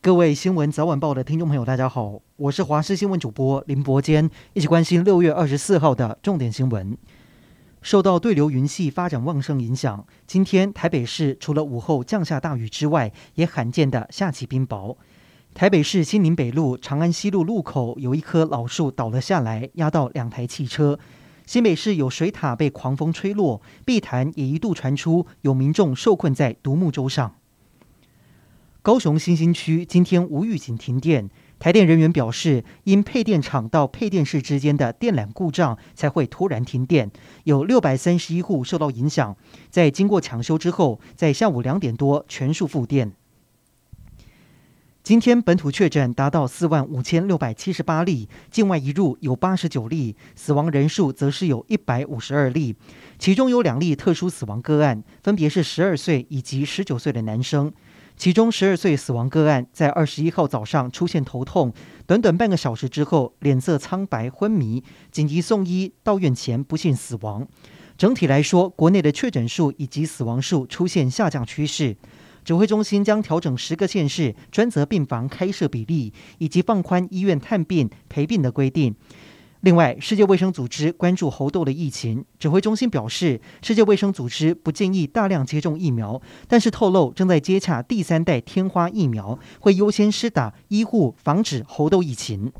[0.00, 6.96] 各位新闻早晚报的听众朋友，大家好，我是华视新闻主播林伯坚，一起关心六月二十四号的重点新闻。
[7.82, 14.96] 受到对流云系发展旺盛影响，今天台北市除了午后降下大雨之外，也罕见的下起冰雹。
[15.52, 20.96] 台北市新宁北路长安西路路口有一棵老树倒了下来，压到两台汽车。
[21.44, 27.34] 新北市有水塔被狂风吹落，碧潭也一度传出有民众受困在独木舟上。
[28.88, 31.28] 高雄新兴区今天无预警停电，
[31.58, 37.10] 台电人员表示，因配电厂到配电室之间的电缆故障才会突然停电，
[37.44, 39.36] 有六百三十一户受到影响。
[39.68, 43.12] 在经过抢修之后，在下午两点多全数复电。
[45.02, 52.74] 今天本土确诊达到四万五千六百七十八例，境外移入有八十九例，死亡人数则是有一百五十二例，
[53.18, 57.70] 其中有两例特殊死亡个案，分别是十二岁以及十九岁的男生。
[58.18, 61.72] 其中十二岁死亡个案在二十一号早上出现头痛，
[62.04, 67.46] 短短半个小时之后脸色苍白昏迷，紧急送医到院前不幸死亡。
[67.96, 71.96] 整体来说，国内的确诊数以及死亡数出现下降趋势。
[72.44, 78.96] 指挥中心将调整十个县市专责病房开设比例，以及放宽医院探病陪病的规定。
[79.62, 82.24] 另外，世界卫生组织关注猴痘的疫情。
[82.38, 92.52] 指挥中心表示，世界卫生组织不建议大量接种疫苗，但是透露正在接洽第三代天花疫苗，会优先施打医护，防止猴痘疫情。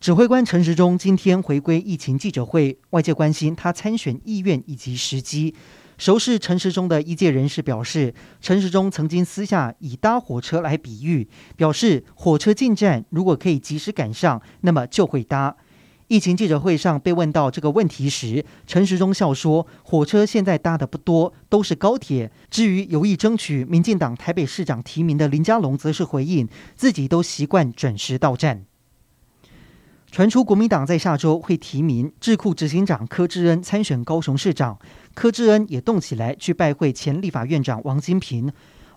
[0.00, 5.54] 指挥官陈时中今天回归疫情记者会，外界关心他参选意愿以及时机。
[5.98, 15.56] 熟识陈时中的一届人士表示，陈时中曾经私下以搭火车来比喻，表示火车进站如果可以及时赶上，那么就会搭。
[16.08, 22.32] 疫情记者会上被问到这个问题时，陈时中笑说：“火车现在搭的不多，都是高铁。
[22.50, 28.64] 至于有意争取民进党台北市长提名的林佳龙，则是回应自己都习惯准时到站。”
[30.10, 34.78] 传出国民党在下周会提名智库执行长柯志恩参选高雄市长，
[35.12, 38.50] 柯志恩也动起来去拜会前立法院长王金平。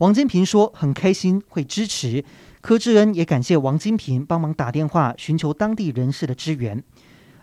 [0.00, 2.22] 王金平说很开心会支持。
[2.60, 6.82] 柯志恩也感谢王金平帮忙打电话寻求当地人士的支援。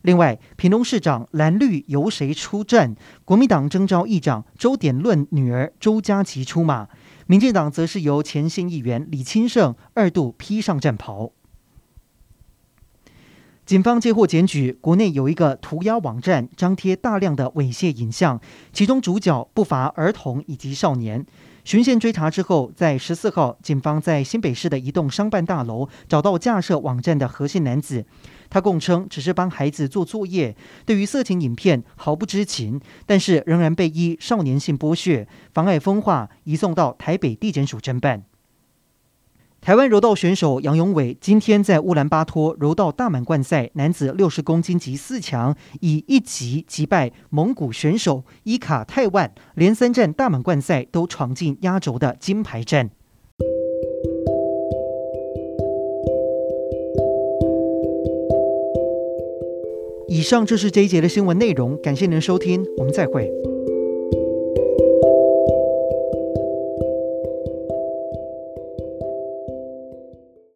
[0.01, 2.95] 另外，屏东市长蓝绿由谁出战？
[3.23, 6.87] 国民党征召议长周典论女儿周佳琪出马，
[7.25, 11.31] 民进党则是由前县议员李清盛二度披上战袍。
[13.65, 18.39] 警方接获检举，国内有一个涂鸦网站张贴大量的猥亵影像，
[18.71, 21.25] 其中主角不乏儿童以及少年。
[21.65, 28.05] 循线追查之后，在十四号，警方在新北市的一栋商办大楼找到架设网站的核心男子。
[28.51, 30.55] 他供称只是帮孩子做作业，
[30.85, 38.25] 对于色情影片毫不知情，但是仍然被依少年性剥削、妨碍风化移送到台北地检署侦办。
[39.65, 52.91] 台湾柔道选手杨永伟今天在乌兰巴托柔道大满贯赛男子六十公斤级四强，以一级击败蒙古选手伊卡泰万，连三战大满贯赛都闯进压轴的金牌战。
[60.07, 63.31] 以上就是这一节的新闻内容，感谢您的收听，我们再会。